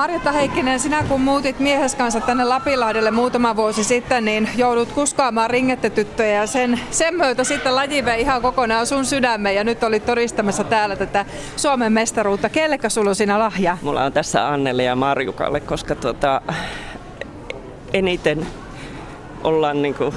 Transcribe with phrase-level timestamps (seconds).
[0.00, 5.50] Marjatta Heikkinen, sinä kun muutit miehes kanssa tänne Lapilahdelle muutama vuosi sitten, niin joudut kuskaamaan
[5.50, 10.06] ringettetyttöjä ja sen, sen myötä sitten laji vei ihan kokonaan sun sydämen ja nyt olit
[10.06, 11.24] todistamassa täällä tätä
[11.56, 12.48] Suomen mestaruutta.
[12.48, 13.78] Kellekä sulla siinä lahja?
[13.82, 16.42] Mulla on tässä Annelle ja Marjukalle, koska tuota,
[17.92, 18.46] eniten
[19.44, 20.14] ollaan niinku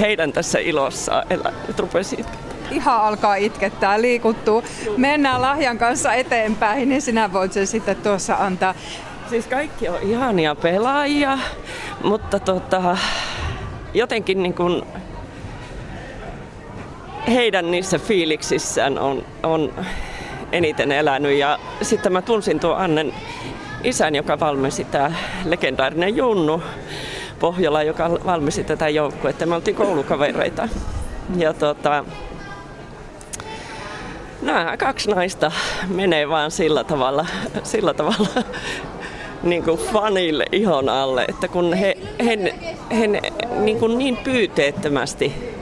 [0.00, 1.24] heidän tässä ilossa.
[1.68, 2.24] Nyt rupesi
[2.70, 4.64] ihan alkaa itkettää, liikuttuu.
[4.96, 8.74] Mennään lahjan kanssa eteenpäin, niin sinä voit sen sitten tuossa antaa.
[9.30, 11.38] Siis kaikki on ihania pelaajia,
[12.04, 12.96] mutta tota,
[13.94, 14.82] jotenkin niin kuin
[17.28, 19.72] heidän niissä fiiliksissään on, on
[20.52, 21.38] eniten elänyt.
[21.38, 23.14] Ja sitten mä tunsin tuon Annen
[23.84, 25.12] isän, joka valmensi tämä
[25.44, 26.62] legendaarinen Junnu
[27.40, 29.46] Pohjola, joka valmisi tätä joukkuetta.
[29.46, 30.68] Me oltiin koulukavereita.
[31.36, 32.04] Ja tota,
[34.42, 35.52] nämä kaksi naista
[35.88, 37.26] menee vaan sillä tavalla,
[37.62, 38.28] sillä tavalla
[39.42, 42.54] niin kuin fanille ihon alle, että kun he, he,
[42.98, 43.06] he
[43.58, 45.52] niin, kuin niin pyyteettömästi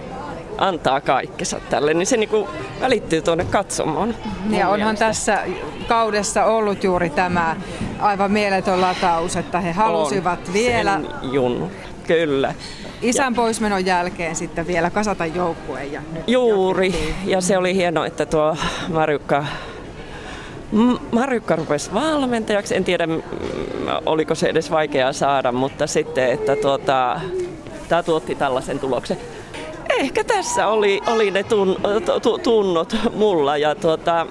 [0.59, 2.49] antaa kaikkensa tälle, niin se niin kuin
[2.81, 4.15] välittyy tuonne katsomaan.
[4.51, 5.07] Ja onhan mielestä.
[5.07, 5.39] tässä
[5.89, 7.57] kaudessa ollut juuri tämä
[8.01, 11.01] aivan mieletön lataus, että he halusivat on, vielä...
[11.23, 11.71] Junnu,
[12.07, 12.55] kyllä
[13.03, 15.93] isän poismenon jälkeen sitten vielä kasata joukkueen.
[15.93, 18.57] Ja Juuri, ja se oli hienoa, että tuo
[18.89, 19.45] Marjukka
[21.13, 22.77] Marjukka rupesi valmentajaksi.
[22.77, 23.09] En tiedä,
[24.07, 27.21] oliko se edes vaikeaa saada, mutta sitten, että tuota,
[27.89, 29.17] tämä tuotti tällaisen tuloksen.
[29.89, 31.77] Ehkä tässä oli, oli ne tun,
[32.43, 34.27] tunnot mulla ja tuota,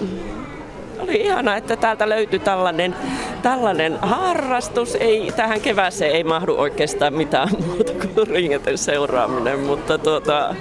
[1.00, 2.96] oli ihana, että täältä löytyi tällainen,
[3.42, 4.96] tällainen harrastus.
[4.96, 10.56] Ei, tähän kevääseen ei mahdu oikeastaan mitään muuta kuin ringeten seuraaminen, mutta tuota,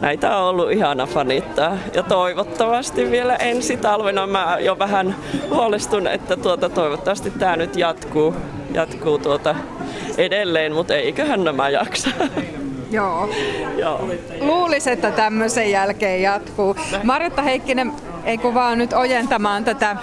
[0.00, 1.78] näitä on ollut ihana fanittaa.
[1.94, 5.16] Ja toivottavasti vielä ensi talvena mä jo vähän
[5.50, 8.34] huolestun, että tuota, toivottavasti tämä nyt jatkuu,
[8.74, 9.54] jatkuu tuota
[10.18, 12.10] edelleen, mutta eiköhän nämä jaksa.
[12.90, 13.28] Joo.
[13.76, 14.08] Joo.
[14.40, 16.76] Luulisi, että tämmöisen jälkeen jatkuu.
[17.02, 17.92] Marjatta Heikkinen,
[18.24, 19.96] ei kun vaan nyt ojentamaan tätä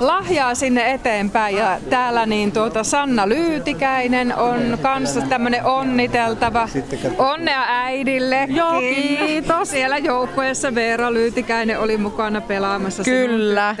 [0.00, 1.56] lahjaa sinne eteenpäin.
[1.56, 6.68] Ja täällä niin tuota Sanna Lyytikäinen on kanssa tämmöinen onniteltava.
[7.18, 8.48] Onnea äidille.
[8.50, 9.70] Joo, kiitos.
[9.70, 13.76] Siellä joukkueessa Veera Lyytikäinen oli mukana pelaamassa Kyllä,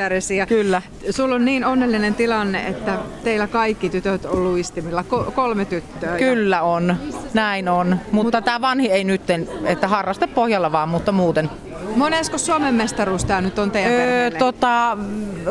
[0.48, 0.82] kyllä.
[1.10, 5.04] Sulla on niin onnellinen tilanne, että teillä kaikki tytöt on luistimilla.
[5.10, 6.16] Ko- kolme tyttöä.
[6.18, 6.96] Kyllä on,
[7.34, 8.00] näin on.
[8.12, 8.44] Mutta Mut...
[8.44, 9.22] tämä vanhi ei nyt,
[9.64, 11.50] että harrasta pohjalla vaan, mutta muuten
[11.96, 14.98] Monesko Suomen mestaruus tämä nyt on teidän öö, tota,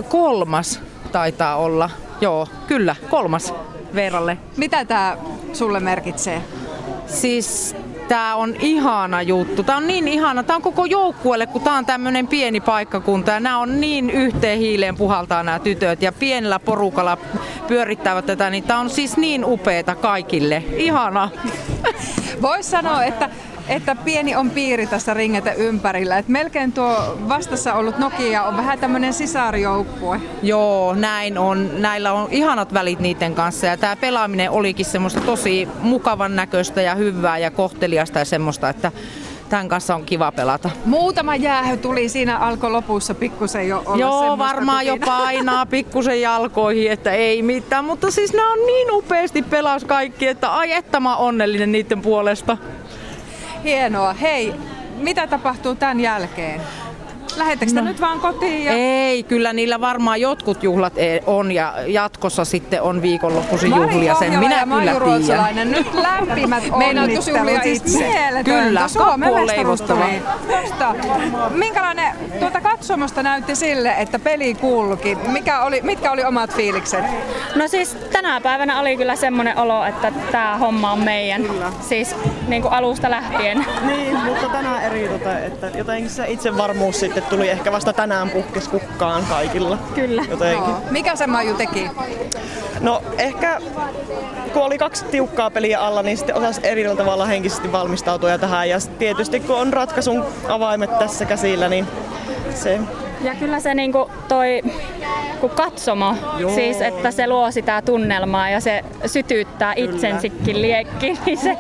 [0.09, 0.81] kolmas
[1.12, 1.90] taitaa olla.
[2.22, 3.53] Joo, kyllä, kolmas
[3.96, 4.38] Veeralle.
[4.58, 5.18] Mitä tämä
[5.53, 6.41] sulle merkitsee?
[7.08, 7.75] Siis
[8.08, 9.64] tämä on ihana juttu.
[9.64, 10.44] Tämä on niin ihana.
[10.44, 13.31] Tämä on koko joukkueelle, kun tämä on tämmöinen pieni paikkakunta.
[13.31, 16.02] Ja nämä on niin yhteen hiileen puhaltaa nämä tytöt.
[16.02, 17.18] Ja pienellä porukalla
[17.68, 18.50] pyörittävät tätä.
[18.50, 20.64] Niin tämä on siis niin upeeta kaikille.
[20.78, 21.30] Ihana.
[22.41, 23.30] Voisi sanoa, että
[23.67, 26.17] että pieni on piiri tässä ringete ympärillä.
[26.17, 30.22] Et melkein tuo vastassa ollut Nokia on vähän tämmöinen sisarjoukkue.
[30.44, 31.69] Joo, näin on.
[31.81, 36.95] Näillä on ihanat välit niiden kanssa ja tämä pelaaminen olikin semmoista tosi mukavan näköistä ja
[36.95, 38.91] hyvää ja kohteliasta ja semmoista, että
[39.51, 40.69] tämän kanssa on kiva pelata.
[40.85, 46.91] Muutama jäähy tuli siinä alkoi lopussa pikkusen jo olla Joo, varmaan jo painaa pikkusen jalkoihin,
[46.91, 51.16] että ei mitään, mutta siis nämä on niin upeasti pelas kaikki, että ai että mä
[51.16, 52.57] onnellinen niiden puolesta.
[53.63, 54.13] Hienoa.
[54.13, 54.53] Hei,
[54.97, 56.61] mitä tapahtuu tämän jälkeen?
[57.38, 57.81] Lähettekö no.
[57.81, 58.66] nyt vaan kotiin?
[58.66, 58.72] Ja...
[58.72, 64.16] Ei, kyllä niillä varmaan jotkut juhlat e- on ja jatkossa sitten on viikonloppuisin juhlia.
[64.16, 65.72] Sen minä ja kyllä tiedän.
[65.72, 67.66] Nyt lämpimät onnittelut.
[67.66, 68.12] itse.
[68.44, 69.84] Kyllä, Suomen mestaruus
[71.50, 75.16] Minkälainen tuota katsomusta näytti sille, että peli kulki?
[75.16, 77.06] Mikä oli, mitkä oli omat fiilikset?
[77.56, 81.44] No siis tänä päivänä oli kyllä semmoinen olo, että tämä homma on meidän.
[81.44, 81.72] Kyllä.
[81.82, 82.16] Siis
[82.47, 83.66] niin kuin alusta lähtien.
[83.82, 88.29] Niin, mutta tänään eri, tota, että jotenkin se itsevarmuus sitten sitten tuli ehkä vasta tänään
[88.29, 89.78] puhkes kukkaan kaikilla.
[89.96, 90.23] Kyllä.
[90.29, 90.59] Jotenkin.
[90.59, 90.82] No.
[90.91, 91.90] Mikä se Maju teki?
[92.79, 93.62] No ehkä
[94.53, 98.70] kun oli kaksi tiukkaa peliä alla, niin sitten osasi eri tavalla henkisesti valmistautua tähän.
[98.70, 101.88] Ja tietysti kun on ratkaisun avaimet tässä käsillä, niin
[102.56, 102.79] se
[103.23, 104.62] ja kyllä se niinku toi
[105.41, 106.56] kun katsomo, Joo.
[106.56, 109.91] siis että se luo sitä tunnelmaa ja se sytyttää kyllä.
[109.91, 111.58] itsensikin liekki, niin se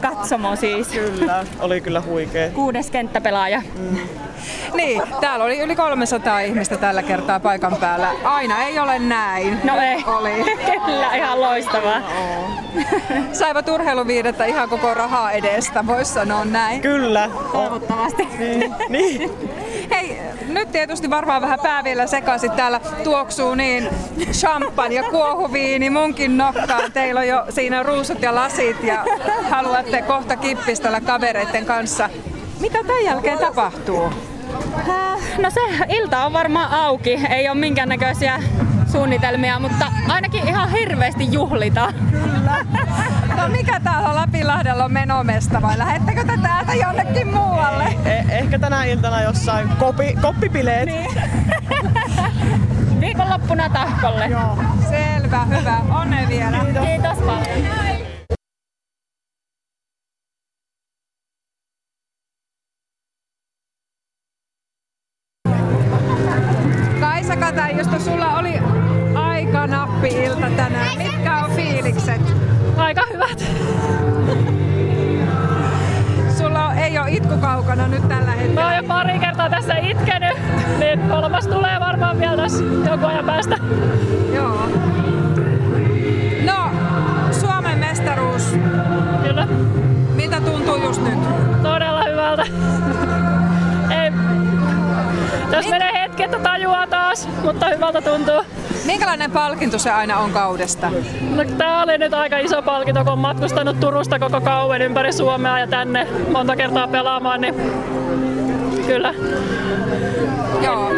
[0.00, 0.88] katsomo siis.
[0.88, 2.50] Kyllä, oli kyllä huikea.
[2.50, 3.62] Kuudes kenttäpelaaja.
[3.78, 3.98] Mm.
[4.74, 8.10] Niin, täällä oli yli 300 ihmistä tällä kertaa paikan päällä.
[8.24, 9.60] Aina ei ole näin.
[9.64, 10.04] No ei.
[10.06, 10.56] Oli.
[10.86, 12.02] Kyllä, ihan loistavaa.
[13.32, 16.80] Saivat urheiluviidettä ihan koko rahaa edestä, voisi sanoa näin.
[16.80, 17.30] Kyllä.
[17.52, 18.28] Toivottavasti.
[18.38, 18.74] Niin.
[18.88, 19.30] niin.
[20.56, 22.50] Nyt tietysti varmaan vähän pää vielä sekaisin.
[22.50, 23.88] Täällä tuoksuu niin
[24.32, 26.92] champagne ja kuohuviini munkin nokkaan.
[26.92, 29.04] Teillä on jo siinä ruusut ja lasit ja
[29.50, 32.10] haluatte kohta kippistellä kavereiden kanssa.
[32.60, 34.10] Mitä tämän jälkeen tapahtuu?
[35.38, 38.42] No se ilta on varmaan auki, ei ole minkäännäköisiä
[38.92, 41.92] suunnitelmia, mutta ainakin ihan hirveästi juhlita.
[43.36, 47.84] No mikä täällä Lapilahdella on menomesta vai lähettekö te täältä jonnekin muualle?
[47.84, 50.86] Eh- ehkä tänä iltana jossain kopi, koppipileet.
[50.86, 51.10] Niin.
[53.00, 54.26] Viikonloppuna tahkolle.
[54.26, 54.58] Joo.
[54.88, 55.78] Selvä, hyvä.
[56.00, 56.58] Onne vielä.
[56.58, 57.66] Kiitos paljon.
[67.00, 68.54] Kaisa Katajusto, sulla oli
[69.14, 70.98] aika nappi-ilta tänään.
[70.98, 71.25] Mitkä on fiilikset?
[72.86, 73.44] Aika hyvät.
[76.38, 78.64] Sulla ei ole itku kaukana nyt tällä Mä hetkellä.
[78.66, 80.38] oon jo pari kertaa tässä itkenyt,
[80.78, 83.56] niin kolmas tulee varmaan vielä tässä jonkun ajan päästä.
[84.34, 84.68] Joo.
[86.44, 86.70] No,
[87.40, 88.54] Suomen mestaruus.
[89.26, 89.46] Kyllä,
[90.14, 91.18] Miltä tuntuu just nyt?
[91.62, 92.42] todella hyvältä.
[93.90, 94.12] Ei.
[95.50, 98.42] Tässä menee hetki, että tajuaa taas, mutta hyvältä tuntuu.
[98.86, 100.90] Minkälainen palkinto se aina on kaudesta?
[101.34, 105.58] No, tää oli nyt aika iso palkinto, kun on matkustanut Turusta koko kauden ympäri Suomea
[105.58, 107.54] ja tänne monta kertaa pelaamaan, niin
[108.86, 109.14] kyllä.
[110.64, 110.90] Joo.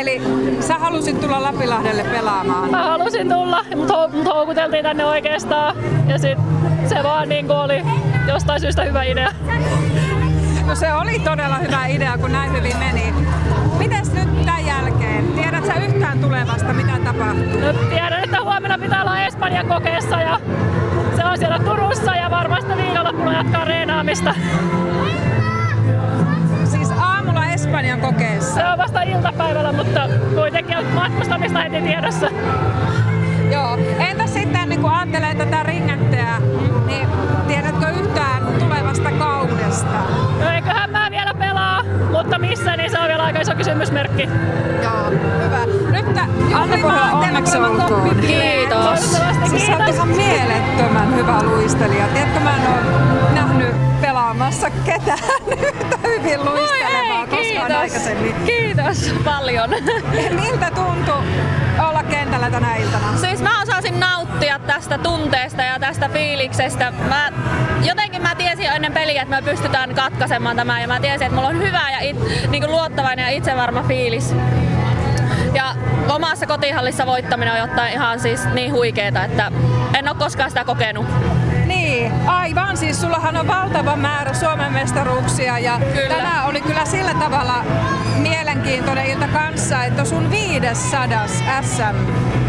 [0.00, 0.22] Eli
[0.60, 2.70] sä halusit tulla Lapilahdelle pelaamaan.
[2.70, 5.76] Mä halusin tulla, mutta hou- mut houkuteltiin tänne oikeastaan.
[6.08, 6.38] Ja sit
[6.86, 7.82] se vaan niin oli
[8.28, 9.32] jostain syystä hyvä idea.
[10.72, 13.14] No se oli todella hyvä idea, kun näin hyvin meni.
[13.78, 15.24] Mites nyt tämän jälkeen?
[15.32, 17.60] Tiedät sä yhtään tulevasta, mitä tapahtuu?
[17.60, 20.40] No, tiedän, että huomenna pitää olla Espanjan kokeessa ja
[21.16, 24.34] se on siellä Turussa ja varmasti viikonloppuna jatkaa reenaamista.
[26.64, 28.54] Siis aamulla Espanjan kokeessa.
[28.54, 32.28] Se on vasta iltapäivällä, mutta kuitenkin on matkustamista heti tiedossa.
[33.52, 33.78] Joo.
[33.98, 36.38] Entäs sitten niin kun ajattelee tätä ringätteä,
[36.86, 37.08] niin
[37.48, 39.98] tiedätkö yhtään tulevasta kaudesta?
[40.40, 41.82] No eiköhän mä vielä pelaa,
[42.22, 44.28] mutta missä, niin se on vielä aika iso kysymysmerkki.
[44.82, 45.10] Joo,
[45.44, 45.66] hyvä.
[45.90, 46.06] Nyt
[46.50, 48.16] juhlimaan onneksi olkoon.
[48.16, 49.20] Kiitos.
[49.50, 49.94] Siis sä oot kiitos.
[49.94, 52.06] ihan mielettömän hyvä luistelija.
[52.06, 55.18] Tiedätkö, mä en ole nähnyt pelaamassa ketään
[55.68, 57.26] yhtä hyvin luistelevaa
[57.70, 58.34] aikaisemmin.
[58.46, 59.70] Kiitos paljon.
[60.42, 61.22] Miltä tuntui
[61.88, 63.16] olla kentällä tänä iltana?
[63.16, 66.92] Siis mä osasin nauttia tästä tunteesta ja tästä fiiliksestä.
[67.08, 67.32] Mä,
[67.82, 71.36] jotenkin mä tiesin jo ennen peliä, että me pystytään katkaisemaan tämä ja mä tiesin, että
[71.36, 72.16] mulla on hyvä ja it,
[72.50, 74.34] niin luottavainen ja itsevarma fiilis.
[75.54, 75.74] Ja
[76.08, 79.52] omassa kotihallissa voittaminen on jotain ihan siis niin huikeeta, että
[79.98, 81.06] en ole koskaan sitä kokenut.
[82.26, 82.76] Aivan.
[82.76, 86.14] Siis sullahan on valtava määrä Suomen mestaruuksia ja Kyllä.
[86.14, 87.64] tänään oli kyllä sillä tavalla
[88.16, 91.26] mielenkiintoinen ilta kanssa, että sun 500
[91.62, 91.96] SM.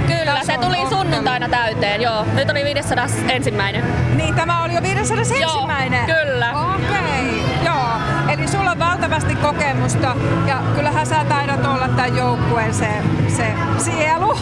[0.07, 0.89] Kyllä, se tuli ottelu.
[1.01, 2.25] sunnuntaina täyteen, joo.
[2.33, 3.83] Nyt oli 500 ensimmäinen.
[4.15, 6.05] Niin, tämä oli jo 500 Joo, ensimmäinen?
[6.05, 6.51] kyllä.
[6.75, 7.87] Okei, joo.
[8.33, 10.15] Eli sulla on valtavasti kokemusta
[10.47, 12.87] ja kyllähän sä taidat olla tämän joukkueen se,
[13.27, 14.37] se sielu.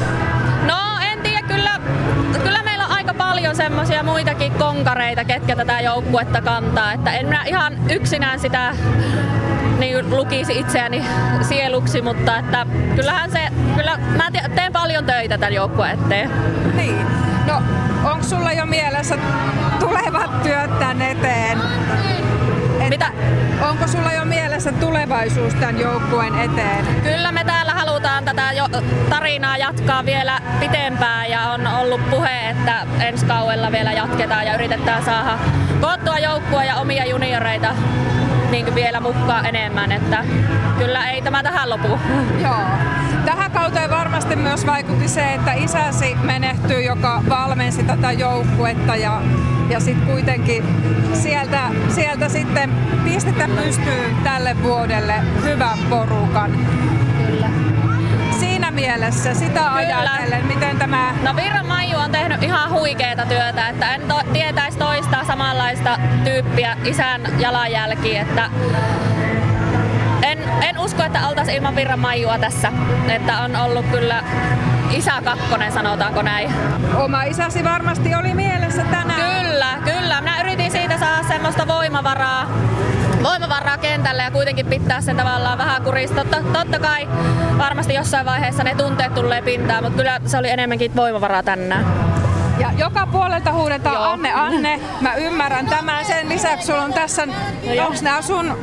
[0.66, 0.81] No
[3.71, 6.93] semmoisia muitakin konkareita, ketkä tätä joukkuetta kantaa.
[6.93, 8.75] Että en minä ihan yksinään sitä
[9.79, 11.03] niin lukisi itseäni
[11.41, 12.65] sieluksi, mutta että
[12.96, 13.39] kyllähän se,
[13.75, 16.31] kyllä mä te- teen paljon töitä tämän joukkueen eteen.
[16.75, 17.05] Niin.
[17.48, 17.62] No,
[18.12, 19.17] onko sulla jo mielessä
[19.79, 21.57] tulevat työt tän eteen?
[22.89, 23.12] Mitä?
[23.69, 26.86] Onko sulla jo mielessä tulevaisuus tämän joukkueen eteen?
[27.03, 28.67] Kyllä me täällä halutaan tätä jo,
[29.09, 35.03] tarinaa jatkaa vielä pitempään ja on ollut puhe, että ensi kaudella vielä jatketaan ja yritetään
[35.03, 35.39] saada
[35.81, 37.75] koottua joukkua ja omia junioreita
[38.51, 40.25] niin vielä mukaan enemmän, että
[40.77, 41.88] kyllä ei tämä tähän lopu.
[42.43, 42.55] Joo.
[43.25, 49.21] Tähän kauteen varmasti myös vaikutti se, että isäsi menehtyi, joka valmensi tätä joukkuetta ja,
[49.69, 50.63] ja sitten kuitenkin
[51.13, 52.71] sieltä, sieltä sitten
[53.03, 56.51] pistettä pystyyn tälle vuodelle hyvän porukan.
[58.91, 64.01] Mielessä sitä ajatellen, miten tämä No Virran Maiju on tehnyt ihan huikeeta työtä, että en
[64.01, 68.50] to- tietäisi toista samanlaista tyyppiä isän jalanjälki, että
[70.24, 72.71] en, en usko, että oltaisiin ilman Virran Maijua tässä,
[73.07, 74.24] että on ollut kyllä
[74.91, 76.53] isä kakkonen, sanotaanko näin.
[76.95, 79.21] oma isäsi varmasti oli mielessä tänään.
[83.81, 86.15] Kentälle ja kuitenkin pitää sen tavallaan vähän kurissa.
[86.15, 87.07] Totta, totta kai
[87.57, 91.85] varmasti jossain vaiheessa ne tunteet tulee pintaan, mutta kyllä se oli enemmänkin voimavaraa tänään.
[92.59, 94.03] Ja joka puolelta huudetaan Joo.
[94.03, 94.79] Anne, Anne.
[95.01, 96.05] Mä ymmärrän tämän.
[96.05, 97.27] Sen lisäksi sulla on tässä,
[97.63, 97.88] joo.
[97.88, 98.57] onks nää sun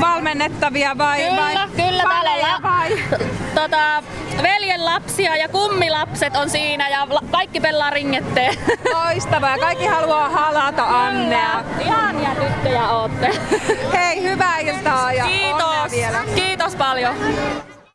[0.00, 2.90] valmennettavia vai, Kyllä, vai kyllä, täällä la- vai?
[3.54, 4.02] Tota,
[4.42, 8.54] veljen lapsia ja kummilapset on siinä ja la- kaikki pelaa ringetteen.
[9.04, 9.58] Loistavaa.
[9.58, 11.64] Kaikki haluaa halata Annea.
[11.80, 13.30] Ihania tyttöjä ootte.
[13.98, 15.92] Hei, hyvää iltaa ja onnea Kiitos.
[15.92, 16.18] vielä.
[16.34, 17.14] Kiitos paljon.